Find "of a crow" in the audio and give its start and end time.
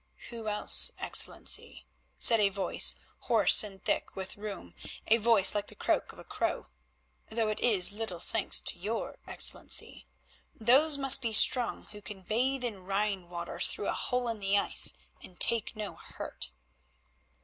6.11-6.69